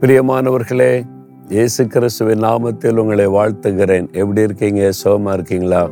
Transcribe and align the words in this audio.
பிரியமானவர்களே 0.00 1.02
இயேசு 1.48 1.86
கிறிஸ்துவின் 1.86 2.42
நாமத்தில் 2.42 2.96
உங்களை 2.96 3.26
வாழ்த்துகிறேன். 3.26 4.12
எப்படி 4.12 4.40
இருக்கீங்க? 4.40 4.90
சுகமா 5.04 5.32
இருக்கீங்களா? 5.32 5.90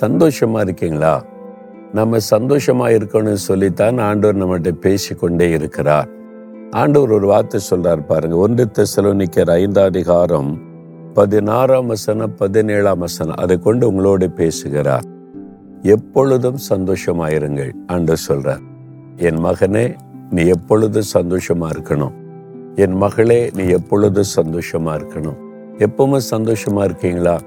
சந்தோஷமா 0.00 0.60
இருக்கீங்களா? 0.60 1.24
நம்ம 1.92 2.16
சந்தோஷமா 2.16 2.90
இருக்கணும்னு 2.90 3.32
சொல்லித்தான் 3.32 3.98
ஆண்டவர் 3.98 4.36
நம்மகிட்ட 4.36 4.70
பேசி 4.70 5.14
கொண்டே 5.14 5.50
இருக்கிறார். 5.50 6.08
ஆண்டவர் 6.70 7.10
ஒரு 7.10 7.26
வார்த்தை 7.26 7.60
சொல்கிறார் 7.60 8.06
பாருங்க. 8.06 8.36
ஒன்று 8.36 8.70
தெசலோனிக்கர் 8.78 9.50
ஐந்தாம் 9.50 9.84
அதிகாரம் 9.84 10.60
பதினாறாம் 11.14 11.86
வசனம் 11.86 12.34
பதினேழாம் 12.34 12.98
வசனம். 12.98 13.34
அதை 13.34 13.58
கொண்டு 13.58 13.88
உங்களோடு 13.88 14.30
பேசுகிறார். 14.30 15.04
எப்பொழுதும் 15.82 16.58
சந்தோஷமாயிருங்கள் 16.68 17.70
ஆண்டவர் 17.86 18.24
சொல்றார். 18.28 18.62
என் 19.16 19.44
மகனே 19.44 19.94
நீ 20.30 20.46
எப்பொழுதும் 20.46 21.10
சந்தோஷமா 21.14 21.70
இருக்கணும். 21.78 22.20
என் 22.74 22.92
மகளே 22.92 23.50
நீ 23.54 23.64
எப்பொழுதும் 23.64 24.24
சந்தோஷமா 24.36 25.00
இருக்கணும். 25.00 25.36
எப்பவுமே 25.78 26.20
சந்தோஷமா 26.30 26.84
இருக்கீங்களா? 26.84 27.40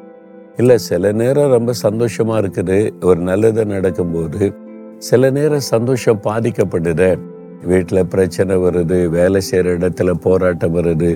இல்ல 0.57 0.77
சில 0.77 1.11
நேரம் 1.11 1.51
ரொம்ப 1.51 1.71
சந்தோஷமா 1.83 2.43
இருக்குது. 2.43 2.91
ஒரு 3.03 3.19
நல்லது 3.19 3.65
நடக்கும்போது 3.65 4.53
சில 4.97 5.29
நேரம் 5.29 5.59
சந்தோஷம் 5.59 6.21
பாதிக்கப்படுது. 6.23 7.19
வீட்டில் 7.63 8.05
பிரச்சனை 8.05 8.57
வருது 8.57 9.05
வேலை 9.05 9.41
செய்கிற 9.41 9.77
இடத்துல 9.77 10.11
போராட்டம் 10.11 10.75
வருது 10.75 11.15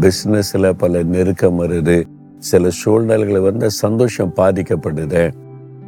பிஸ்னஸில் 0.00 0.72
பல 0.78 1.02
நெருக்கம் 1.02 1.62
வருது. 1.62 2.04
சில 2.38 2.70
சூழ்நிலைகளை 2.70 3.40
வந்து 3.40 3.70
சந்தோஷம் 3.70 4.32
பாதிக்கப்படுது. 4.36 5.30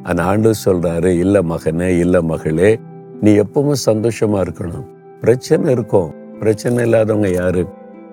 அந்த 0.03 0.23
ஆண்டு 0.23 0.53
சொல்கிறாரு 0.65 1.05
இல்லை 1.05 1.41
மகனே 1.41 1.99
இல்லை 1.99 2.23
மகளே 2.23 2.81
நீ 3.21 3.37
எப்பவும் 3.37 3.73
சந்தோஷமாக 3.73 4.51
இருக்கணும். 4.51 4.87
பிரச்சனை 5.21 5.73
இருக்கும். 5.73 6.21
பிரச்சனை 6.43 6.85
இல்லாதவங்க 6.85 7.31
யாரு? 7.31 7.67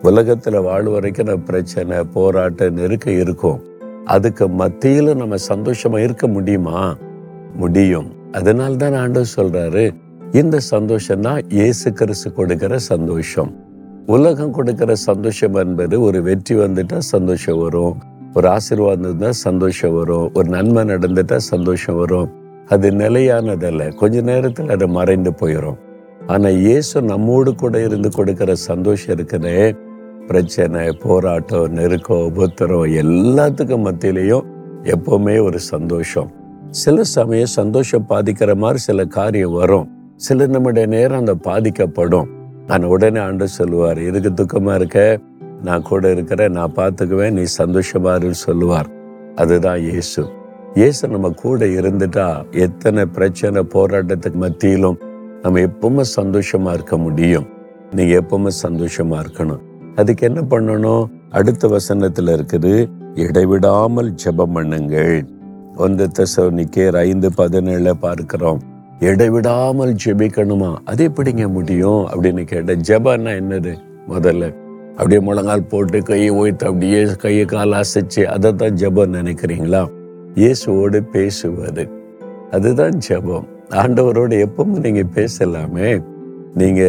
உலகத்துல 0.03 0.63
வாழ் 0.63 0.88
வரைக்கும் 0.88 1.25
நம்ம 1.25 1.44
பிரச்சனை 1.44 2.03
போராட்ட 2.13 2.69
நெருக்க 2.69 3.11
இருக்கும். 3.11 3.59
அதுக்கு 4.05 4.47
மத்தியில 4.47 5.16
நம்ம 5.16 5.35
சந்தோஷமா 5.47 5.97
இருக்க 5.97 6.27
முடியுமா? 6.27 6.97
முடியும். 7.55 8.11
அதனால 8.31 8.75
தான் 8.75 8.94
ஆண்டவர் 8.94 9.33
சொல்றாரு 9.35 9.95
இந்த 10.31 10.59
சந்தோஷம் 10.59 11.22
தான் 11.22 11.41
இயேசு 11.50 11.94
கிறிஸ்து 11.94 12.33
கொடுக்கிற 12.33 12.77
சந்தோஷம். 12.77 13.52
உலகம் 14.05 14.52
கொடுக்கிற 14.52 14.95
சந்தோஷம் 14.95 15.53
என்பது 15.53 16.02
ஒரு 16.02 16.22
வெற்றி 16.22 16.55
வந்துட்டா 16.55 16.97
சந்தோஷம் 16.97 17.57
வரும் 17.57 17.97
ஒரு 18.33 18.47
ஆசீர்வாதம் 18.47 19.03
இருந்தால் 19.03 19.31
சந்தோஷம் 19.31 19.94
வரும் 19.94 20.31
ஒரு 20.33 20.50
நன்மை 20.50 20.83
நடந்துட்டா 20.83 21.35
சந்தோஷம் 21.35 21.95
வரும். 21.95 22.30
அது 22.67 22.91
நிலையானதல்ல. 22.91 23.95
கொஞ்ச 23.95 24.22
நேரத்தில் 24.22 24.69
அது 24.69 24.88
மறைந்து 24.88 25.33
போயிடும் 25.39 25.80
ஆனா 26.30 26.49
இயேசு 26.49 27.02
நம்மோடு 27.02 27.55
கூட 27.55 27.83
இருந்து 27.83 28.09
கொடுக்கிற 28.09 28.55
சந்தோஷம் 28.55 29.16
இருக்குதே. 29.16 29.77
பிரச்சனை 30.27 30.91
போராட்டம் 30.91 31.72
நெருக்கம் 31.72 32.17
உபத்திரம் 32.17 32.91
எல்லாத்துக்கும் 33.03 33.85
மத்தியிலையும் 33.88 34.45
எப்பவுமே 34.83 35.44
ஒரு 35.44 35.59
சந்தோஷம். 35.59 36.30
சில 36.69 37.03
சமயம் 37.03 37.45
சந்தோஷம் 37.45 38.05
பாதிக்கிற 38.09 38.55
மாதிரி 38.55 38.77
சில 38.77 39.05
காரியம் 39.05 39.52
வரும். 39.52 39.89
சில 40.16 40.47
நம்முடைய 40.47 40.88
நேரம் 40.88 41.19
அந்த 41.19 41.33
பாதிக்கப்படும். 41.33 42.30
நான் 42.67 42.83
உடனே 42.83 43.19
ஆண்டு 43.19 43.47
சொல்லுவார் 43.47 43.97
இதுக்கு 43.97 44.31
துக்கமா 44.44 44.75
இருக்க? 44.75 45.19
நான் 45.63 45.81
கூட 45.81 46.11
இருக்கிறேன் 46.11 46.52
நான் 46.52 46.73
பார்த்துக்குவேன் 46.75 47.31
நீ 47.31 47.45
சந்தோஷமாருன்னு 47.57 48.41
சொல்லுவார். 48.47 48.89
அதுதான் 49.35 49.80
இயேசு. 49.80 50.23
இயேசு 50.73 51.07
நம்ம 51.07 51.30
கூட 51.30 51.66
இருந்துட்டா 51.66 52.52
எத்தனை 52.52 53.05
பிரச்சனை 53.05 53.61
போராட்டத்துக்கு 53.73 54.39
மத்தியிலும் 54.39 55.00
நம்ம 55.41 55.59
எப்பவுமே 55.59 56.03
சந்தோஷமா 56.15 56.73
இருக்க 56.73 56.97
முடியும். 56.97 57.47
நீங்க 57.91 58.21
எப்பவுமே 58.21 58.49
சந்தோஷமா 58.63 59.19
இருக்கணும். 59.23 59.59
அதுக்கு 59.95 60.27
என்ன 60.27 60.41
பண்ணணும்? 60.41 61.05
அடுத்த 61.29 61.67
வசனத்துல 61.67 62.39
இருக்குது 62.39 62.89
இடைவிடாமல் 63.16 64.16
ஜெபம் 64.23 64.55
பண்ணுங்கள். 64.55 65.28
ஒன்று 65.78 66.09
தசோனிக்கேர் 66.19 66.95
ஐந்து 66.95 67.33
பதினேழு 67.33 67.97
பார்க்கிறோம். 67.97 68.61
இடைவிடாமல் 68.99 69.95
ஜெபிக்கணுமா? 70.05 70.75
அது 70.85 71.09
எப்படிங்க 71.09 71.47
முடியும்? 71.47 72.07
அப்படின்னு 72.07 72.44
கேட்டேன். 72.44 72.81
ஜெபம்னா 72.88 73.41
என்னது? 73.41 73.78
முதல்ல. 74.09 74.55
அப்படியே 74.89 75.19
முழங்கால் 75.19 75.63
போட்டு 75.63 76.03
கையை 76.03 76.31
ஓய்த்து 76.31 76.66
அப்படியே 76.66 77.03
கையை 77.03 77.45
கால் 77.45 77.72
அசைச்சு 77.72 78.23
அதை 78.23 78.55
தான் 78.55 78.73
ஜபம் 78.73 79.13
நினைக்கிறீங்களா? 79.13 79.88
இயேசுவோடு 80.35 80.99
பேசுவது. 80.99 81.89
அதுதான் 82.51 82.99
ஜெபம். 83.09 83.47
ஆண்டவரோடு 83.69 84.35
எப்பவும் 84.46 84.80
நீங்க 84.80 85.03
பேசலாமே. 85.16 86.03
நீங்க 86.53 86.84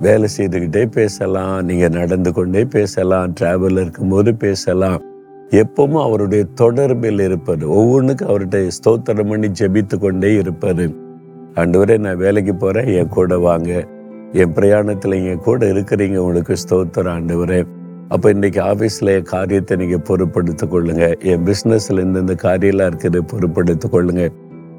வேலை 0.00 0.28
செய்துக்கிட்டே 0.36 0.86
பேசலாம் 0.86 1.64
நீங்க 1.64 1.88
நடந்து 1.88 2.32
கொண்டே 2.32 2.64
பேசலாம் 2.64 3.34
டிராவல் 3.40 3.80
இருக்கும்போது 3.80 4.34
பேசலாம். 4.34 5.02
எப்பவும் 5.50 6.02
அவருடைய 6.02 6.46
தொடர்பில் 6.60 7.20
இருப்பது 7.20 7.70
ஒவ்வொன்றுக்கும் 7.70 8.28
அவர்கிட்ட 8.28 8.70
ஸ்தோத்திரம் 8.78 9.28
பண்ணி 9.28 9.48
ஜெபித்து 9.48 9.98
கொண்டே 9.98 10.34
இருப்பது. 10.34 10.94
ஆண்டவரே 11.54 11.98
நான் 11.98 12.16
வேலைக்கு 12.16 12.54
போறேன் 12.54 12.86
என் 12.86 13.08
கூட 13.08 13.38
வாங்க. 13.38 13.86
என் 14.32 14.52
பிரயாணத்தில் 14.52 15.24
என் 15.24 15.38
கூட 15.38 15.66
இருக்கிறீங்க 15.66 16.16
உங்களுக்கு 16.16 16.54
ஸ்தோத்திரம் 16.68 17.14
ஆண்டவரே. 17.18 17.66
அப்போ 18.08 18.30
இன்னைக்கு 18.30 18.60
ஆஃபீஸில் 18.60 19.14
என் 19.14 19.22
காரியத்தை 19.22 19.76
நீங்கள் 19.76 20.06
பொறுப்படுத்திக் 20.08 20.72
கொள்ளுங்க. 20.72 21.20
என் 21.20 21.44
பிஸ்னஸில் 21.44 22.04
இந்தந்த 22.06 22.34
காரியெல்லாம் 22.34 22.90
இருக்கிறத 22.90 23.20
பொறுப்படுத்திக் 23.32 23.94
கொள்ளுங்க. 23.94 24.28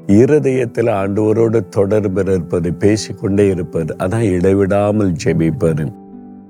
இருதயத்தில் 0.06 0.86
ஆண்டவரோடு 0.86 1.68
தொடர்பு 1.68 2.20
இருப்பது 2.20 2.72
பேசிக்கொண்டே 2.72 3.48
இருப்பது 3.48 3.96
அதான் 3.98 4.30
இடைவிடாமல் 4.30 5.12
ஜெபிப்பார் 5.24 5.98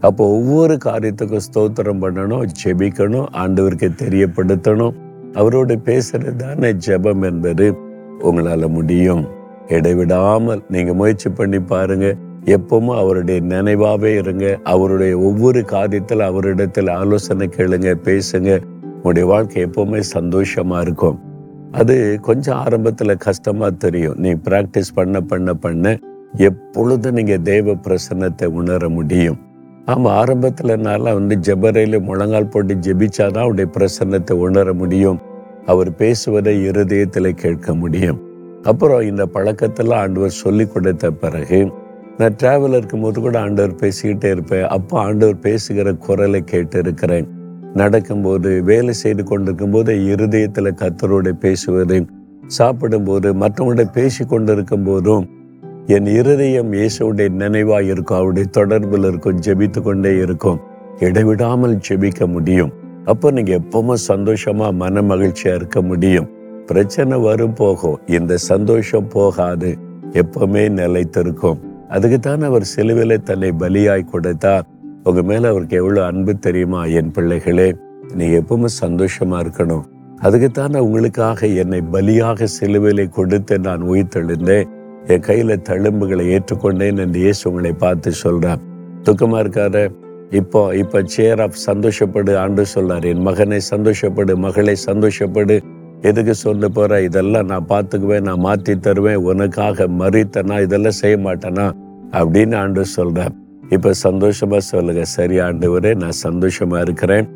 அப்போ 0.01 0.29
ஒவ்வொரு 0.29 0.79
காரியத்துக்கும் 0.85 1.41
ஸ்தோத்திரம் 1.55 2.01
பண்ணணும் 2.01 2.47
ஜெபிக்கணும் 2.65 3.27
ஆண்டவருக்கு 3.33 3.91
தெரியப்படுத்தணும். 4.03 4.95
அவரோடு 5.33 5.81
பேசுறது 5.85 6.37
தானே 6.37 6.73
ஜெபம் 6.73 7.23
என்பது 7.23 7.75
உங்களால் 8.19 8.69
முடியும். 8.69 9.29
இடைவிடாமல் 9.69 10.63
நீங்கள் 10.69 10.95
முயற்சி 10.95 11.29
பண்ணி 11.29 11.61
பாருங்க. 11.61 12.15
எப்பவும் 12.45 12.97
அவருடைய 12.97 13.41
நினைவாகவே 13.41 14.17
இருங்க. 14.17 14.59
அவருடைய 14.63 15.19
ஒவ்வொரு 15.19 15.61
காரியத்தில் 15.61 16.19
அவரிடத்தில் 16.19 16.91
ஆலோசனை 16.91 17.49
கேளுங்க 17.57 17.95
பேசுங்க. 18.05 18.61
உங்களுடைய 18.83 19.29
வாழ்க்கை 19.29 19.65
எப்பவுமே 19.65 19.99
சந்தோஷமாக 19.99 20.83
இருக்கும். 20.83 21.30
அது 21.73 22.19
கொஞ்சம் 22.23 22.57
ஆரம்பத்தில் 22.57 23.17
கஷ்டமாக 23.17 23.71
தெரியும். 23.71 24.15
நீ 24.19 24.33
ப்ராக்டிஸ் 24.33 24.91
பண்ண 24.95 25.21
பண்ண 25.21 25.55
பண்ண. 25.55 25.99
எப்பொழுதும் 26.37 27.13
நீங்கள் 27.13 27.43
தெய்வ 27.43 27.73
பிரசன்னத்தை 27.73 28.45
உணர 28.45 28.89
முடியும்? 28.89 29.39
ஆமாம் 29.85 30.17
ஆரம்பத்தில் 30.17 30.77
நல்லா 30.77 31.15
வந்து 31.15 31.37
ஜபரையில் 31.37 32.01
முழங்கால் 32.01 32.49
போட்டு 32.49 32.75
ஜெபிச்சாதான் 32.75 33.45
அவருடைய 33.47 33.71
பிரசன்னத்தை 33.79 34.33
உணர 34.33 34.73
முடியும். 34.73 35.21
அவர் 35.67 35.95
பேசுவதை 35.95 36.65
இருதயத்தில் 36.65 37.35
கேட்க 37.35 37.75
முடியும். 37.75 38.21
அப்புறம் 38.63 39.01
இந்த 39.01 39.27
பழக்கத்தெல்லாம் 39.35 40.03
ஆண்டவர் 40.05 40.31
சொல்லி 40.31 40.67
கொடுத்த 40.67 41.11
பிறகு 41.11 41.73
நான் 42.19 42.35
டிராவல் 42.43 42.77
இருக்கும்போது 42.77 43.21
கூட 43.21 43.41
ஆண்டவர் 43.41 43.75
பேசிக்கிட்டே 43.75 44.31
இருப்பேன். 44.31 44.67
அப்போ 44.67 45.01
ஆண்டவர் 45.01 45.39
பேசுகிற 45.39 45.93
குரலை 45.93 46.45
கேட்டு 46.45 46.79
இருக்கிறேன் 46.79 47.29
நடக்கும்போது 47.75 48.63
வேலை 48.63 48.93
செய்து 48.93 49.25
கொண்டிருக்கும் 49.25 49.71
போது 49.71 50.05
இருதயத்தில் 50.05 50.75
கத்தரோட 50.75 51.33
பேசுவது 51.33 52.07
சாப்பிடும்போது 52.47 53.35
மற்றவங்களோட 53.35 53.85
பேசி 53.93 54.25
கொண்டிருக்கும் 54.25 54.83
போதும் 54.83 55.39
என் 55.87 56.07
இருதயம் 56.07 56.73
இயேசுடைய 56.73 57.29
நினைவாக 57.29 57.83
இருக்கும் 57.83 58.17
அவருடைய 58.17 58.49
தொடர்பில் 58.53 59.07
இருக்கும் 59.07 59.39
ஜெபித்து 59.39 59.83
கொண்டே 59.83 60.17
இருக்கும். 60.17 60.61
இடைவிடாமல் 60.99 61.81
ஜெபிக்க 61.89 62.27
முடியும். 62.27 62.73
அப்போ 63.05 63.31
நீங்கள் 63.31 63.61
எப்பவுமே 63.61 63.93
சந்தோஷமாக 63.93 64.73
மன 64.73 65.03
மகிழ்ச்சியாக 65.03 65.57
இருக்க 65.57 65.83
முடியும். 65.83 66.29
பிரச்சனை 66.67 67.19
வரும் 67.19 67.55
போகும். 67.55 67.99
இந்த 68.07 68.37
சந்தோஷம் 68.37 69.09
போகாது. 69.09 69.79
எப்பவுமே 70.13 70.69
நிலைத்திருக்கும். 70.69 71.59
அதுக்கு 71.89 72.19
தான் 72.19 72.41
அவர் 72.41 72.63
சிலுவில 72.77 73.17
தன்னை 73.23 73.53
பலியாய் 73.59 74.11
கொடுத்தார். 74.11 74.67
உங்க 75.05 75.23
மேலே 75.23 75.49
அவருக்கு 75.49 75.77
எவ்வளோ 75.77 76.07
அன்பு 76.07 76.39
தெரியுமா 76.39 76.85
என் 76.85 77.11
பிள்ளைகளே? 77.11 77.75
நீ 78.15 78.27
எப்பவுமே 78.27 78.65
சந்தோஷமாக 78.65 79.43
இருக்கணும். 79.45 79.85
அதுக்குத்தான் 80.19 80.75
உங்களுக்காக 80.75 81.47
என்னை 81.47 81.81
பலியாக 81.93 82.47
சிலுவிலை 82.57 83.09
கொடுத்து 83.09 83.59
நான் 83.59 83.83
உயிர்த்தெழுந்தேன். 83.83 84.69
என் 85.07 85.21
கையில் 85.21 85.63
தழும்புகளை 85.69 86.25
ஏற்றுக்கொண்டேன் 86.35 86.99
என்று 86.99 87.21
இயேசு 87.21 87.49
உங்களை 87.51 87.73
பார்த்து 87.73 88.13
சொல்கிறார் 88.13 88.61
துக்கமாக 89.03 89.43
இருக்காரு 89.45 89.85
இப்போ 90.31 90.77
இப்போ 90.77 91.03
சேர் 91.05 91.41
ஆஃப் 91.41 91.61
சந்தோஷப்படு 91.67 92.37
ஆண்டு 92.37 92.67
சொல்கிறார் 92.67 93.05
என் 93.05 93.23
மகனை 93.23 93.61
சந்தோஷப்படு 93.71 94.35
மகளை 94.37 94.77
சந்தோஷப்படு. 94.87 95.61
எதுக்கு 96.01 96.35
சொல்ல 96.35 96.69
போற? 96.69 97.03
இதெல்லாம் 97.03 97.47
நான் 97.47 97.67
பார்த்துக்குவேன் 97.69 98.21
நான் 98.21 98.39
மாற்றி 98.39 98.79
தருவேன். 98.79 99.17
உனக்காக 99.17 99.87
மறித்தனா? 99.87 100.63
இதெல்லாம் 100.63 101.01
செய்ய 101.03 101.17
மாட்டேனா? 101.17 101.67
அப்படின்னு 102.13 102.57
ஆண்டு 102.57 102.85
சொல்கிறேன் 102.85 103.35
இப்போ 103.75 103.91
சந்தோஷமாக 104.07 104.63
சொல்லுங்க. 104.73 105.03
சரி 105.17 105.37
ஆண்டவரே 105.47 105.93
நான் 106.03 106.17
சந்தோஷமாக 106.27 106.85
இருக்கிறேன். 106.87 107.27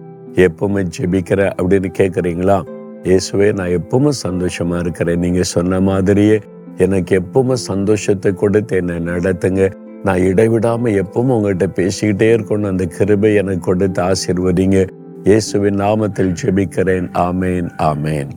எப்பவுமே 0.47 0.83
ஜெபிக்கிறேன் 0.97 1.53
அப்படின்னு 1.59 1.91
கேட்குறீங்களா 1.99 2.59
இயேசுவே 3.09 3.49
நான் 3.59 3.73
எப்பவுமே 3.79 4.13
சந்தோஷமாக 4.27 4.83
இருக்கிறேன். 4.85 5.23
நீங்கள் 5.25 5.51
சொன்ன 5.55 5.81
மாதிரியே 5.89 6.37
எனக்கு 6.85 7.13
எப்பவுமே 7.21 7.57
சந்தோஷத்தை 7.71 8.31
கொடுத்து 8.43 8.77
என்னை 8.81 8.97
நடத்துங்க. 9.11 9.65
நான் 10.07 10.23
இடைவிடாமல் 10.31 10.97
எப்பவும் 11.03 11.35
உங்கள்கிட்ட 11.37 11.67
பேசிக்கிட்டே 11.81 12.29
இருக்கணும். 12.37 12.71
அந்த 12.73 12.87
கிருபை 12.97 13.33
எனக்கு 13.43 13.65
கொடுத்து 13.71 14.03
ஆசிர்வதிங்க. 14.11 14.81
இயேசுவின் 15.29 15.79
நாமத்தில் 15.85 16.33
ஜெபிக்கிறேன். 16.43 17.07
ஆமேன் 17.29 17.69
ஆமேன். 17.91 18.33